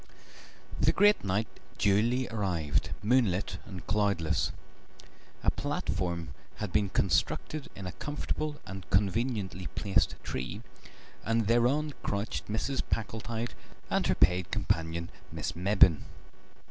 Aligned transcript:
The 0.79 0.91
great 0.93 1.23
night 1.23 1.47
duly 1.77 2.27
arrived, 2.29 2.89
moonlit 3.03 3.59
and 3.67 3.85
cloudless. 3.85 4.51
A 5.43 5.51
platform 5.51 6.29
had 6.55 6.73
been 6.73 6.89
constructed 6.89 7.69
in 7.75 7.85
a 7.85 7.91
comfortable 7.91 8.59
and 8.65 8.89
conveniently 8.89 9.67
placed 9.75 10.15
tree, 10.23 10.63
and 11.23 11.45
thereon 11.45 11.93
crouched 12.01 12.47
Mrs. 12.47 12.81
Packletide 12.89 13.53
and 13.91 14.07
her 14.07 14.15
paid 14.15 14.49
companion, 14.49 15.11
Miss 15.31 15.55
Mebbin. 15.55 16.03